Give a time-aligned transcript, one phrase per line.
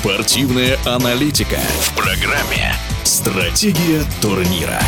[0.00, 4.78] Спортивная аналитика в программе «Стратегия турнира».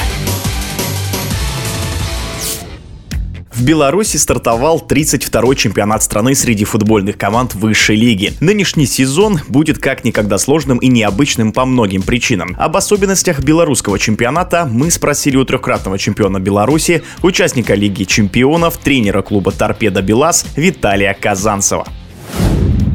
[3.52, 8.34] В Беларуси стартовал 32-й чемпионат страны среди футбольных команд высшей лиги.
[8.38, 12.54] Нынешний сезон будет как никогда сложным и необычным по многим причинам.
[12.56, 19.50] Об особенностях белорусского чемпионата мы спросили у трехкратного чемпиона Беларуси, участника Лиги чемпионов, тренера клуба
[19.50, 21.88] «Торпеда Белаз» Виталия Казанцева.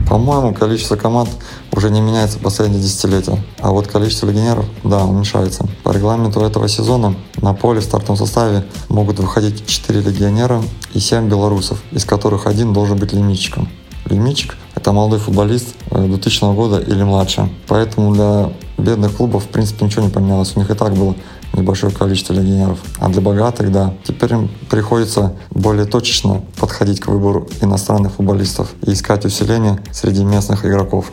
[0.07, 1.29] По-моему, количество команд
[1.71, 3.43] уже не меняется последние десятилетия.
[3.59, 5.67] А вот количество легионеров, да, уменьшается.
[5.84, 10.61] По регламенту этого сезона на поле в стартовом составе могут выходить 4 легионера
[10.94, 13.67] и 7 белорусов, из которых один должен быть лимитчиком.
[14.05, 17.49] Лимитчик– это молодой футболист 2000 э, года или младше.
[17.67, 20.53] Поэтому для бедных клубов, в принципе, ничего не поменялось.
[20.55, 21.16] У них и так было
[21.55, 22.80] небольшое количество легионеров.
[23.00, 28.94] А для богатых, да, теперь им приходится более точечно подходить к выбору иностранных футболистов и
[28.94, 31.12] искать усиление среди местных игроков.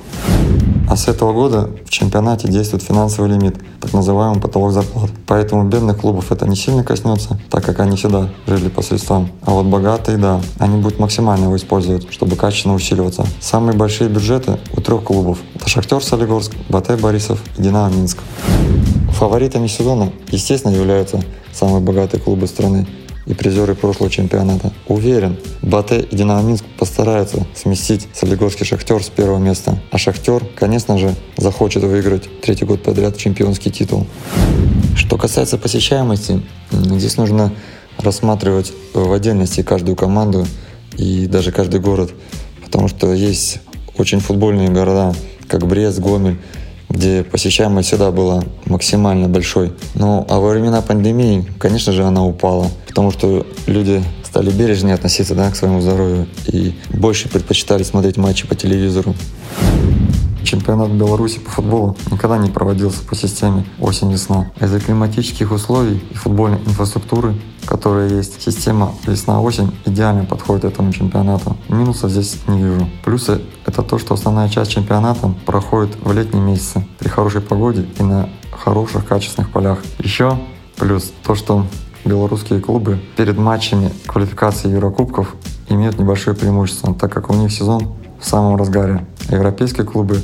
[0.88, 5.10] А с этого года в чемпионате действует финансовый лимит, так называемый потолок зарплат.
[5.26, 9.30] Поэтому бедных клубов это не сильно коснется, так как они всегда жили по средствам.
[9.42, 13.26] А вот богатые, да, они будут максимально его использовать, чтобы качественно усиливаться.
[13.40, 15.38] Самые большие бюджеты у трех клубов.
[15.54, 18.18] Это Шахтер Солигорск, Батэ Борисов и Динамо Минск.
[19.12, 21.20] Фаворитами сезона, естественно, являются
[21.52, 22.86] самые богатые клубы страны
[23.26, 24.72] и призеры прошлого чемпионата.
[24.88, 29.78] Уверен, Батэ и Динамо Минск постараются сместить Солигорский Шахтер с первого места.
[29.90, 34.06] А Шахтер, конечно же, захочет выиграть третий год подряд чемпионский титул.
[34.96, 37.52] Что касается посещаемости, здесь нужно
[37.98, 40.46] рассматривать в отдельности каждую команду
[40.96, 42.12] и даже каждый город,
[42.64, 43.60] потому что есть
[43.96, 45.14] очень футбольные города,
[45.46, 46.38] как Брест, Гомель,
[46.92, 49.72] где посещаемость всегда была максимально большой.
[49.94, 55.34] Ну, а во времена пандемии, конечно же, она упала, потому что люди стали бережнее относиться
[55.34, 59.14] да, к своему здоровью и больше предпочитали смотреть матчи по телевизору.
[60.52, 64.50] Чемпионат Беларуси по футболу никогда не проводился по системе осень-весна.
[64.60, 67.34] Из-за климатических условий и футбольной инфраструктуры,
[67.64, 71.56] которая есть, система весна-осень идеально подходит этому чемпионату.
[71.70, 72.86] Минусов здесь не вижу.
[73.02, 78.02] Плюсы— это то, что основная часть чемпионата проходит в летние месяцы при хорошей погоде и
[78.02, 79.78] на хороших качественных полях.
[80.00, 80.38] Еще
[80.76, 81.64] плюс то, что
[82.04, 85.34] белорусские клубы перед матчами квалификации Еврокубков
[85.70, 89.06] имеют небольшое преимущество, так как у них сезон в самом разгаре.
[89.30, 90.20] Европейские клубы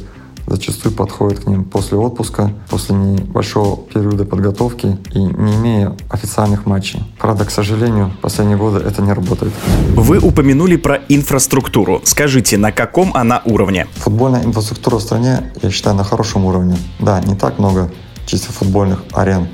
[0.48, 7.02] зачастую подходят к ним после отпуска, после небольшого периода подготовки и не имея официальных матчей.
[7.18, 9.52] Правда, к сожалению, в последние годы это не работает.
[9.94, 12.00] Вы упомянули про инфраструктуру.
[12.04, 13.86] Скажите, на каком она уровне?
[13.96, 16.76] Футбольная инфраструктура в стране, я считаю, на хорошем уровне.
[16.98, 17.90] Да, не так много
[18.26, 19.48] чисто футбольных арен,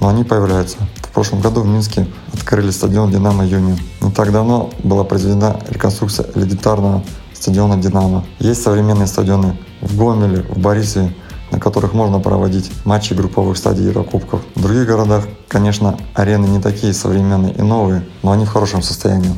[0.00, 0.78] но они появляются.
[0.96, 3.78] В прошлом году в Минске открыли стадион «Динамо Юнион».
[4.02, 7.02] Не так давно была произведена реконструкция элитарного
[7.36, 8.24] стадиона «Динамо».
[8.38, 11.14] Есть современные стадионы в Гомеле, в Борисове,
[11.50, 14.40] на которых можно проводить матчи групповых стадий Еврокубков.
[14.54, 19.32] В других городах, конечно, арены не такие современные и новые, но они в хорошем состоянии.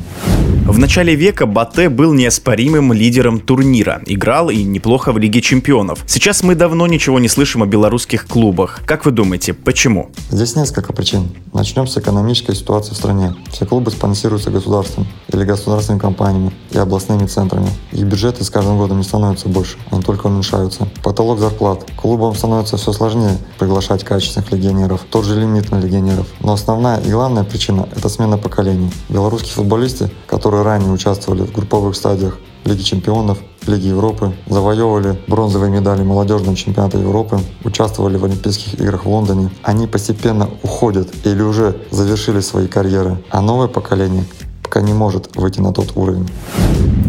[0.65, 6.03] В начале века Батэ был неоспоримым лидером турнира, играл и неплохо в Лиге чемпионов.
[6.05, 8.81] Сейчас мы давно ничего не слышим о белорусских клубах.
[8.85, 10.11] Как вы думаете, почему?
[10.29, 11.29] Здесь несколько причин.
[11.53, 13.35] Начнем с экономической ситуации в стране.
[13.51, 17.69] Все клубы спонсируются государством или государственными компаниями и областными центрами.
[17.91, 20.87] Их бюджеты с каждым годом не становятся больше, они только уменьшаются.
[21.03, 21.85] Потолок зарплат.
[21.95, 25.01] Клубам становится все сложнее приглашать качественных легионеров.
[25.09, 25.98] Тот же лимит на легионеров.
[26.41, 28.91] Но основная и главная причина– это смена поколений.
[29.09, 33.37] Белорусские футболисты, которые ранее участвовали в групповых стадиях Лиги чемпионов,
[33.67, 39.49] Лиги Европы, завоевывали бронзовые медали молодежного чемпионата Европы, участвовали в Олимпийских играх в Лондоне.
[39.63, 44.25] Они постепенно уходят или уже завершили свои карьеры, а новое поколение
[44.63, 46.29] пока не может выйти на тот уровень.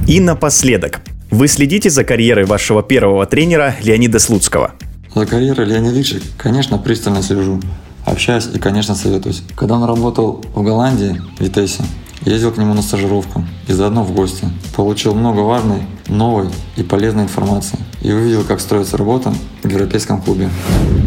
[0.07, 1.01] И напоследок.
[1.31, 4.73] Вы следите за карьерой вашего первого тренера Леонида Слуцкого?
[5.15, 7.61] За карьерой Леонида Ильича, конечно, пристально слежу.
[8.11, 9.43] Общаюсь и, конечно, советуюсь.
[9.57, 11.85] Когда он работал в Голландии, в Витесе,
[12.25, 14.47] Ездил к нему на стажировку и заодно в гости.
[14.77, 17.79] Получил много важной, новой и полезной информации.
[18.03, 19.33] И увидел, как строится работа
[19.63, 20.51] в европейском клубе.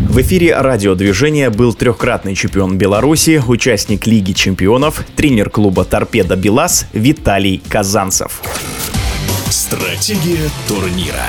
[0.10, 7.62] В эфире радиодвижения был трехкратный чемпион Беларуси, участник Лиги чемпионов, тренер клуба «Торпеда Белас» Виталий
[7.69, 8.42] Казанцев.
[9.50, 11.28] Стратегия турнира.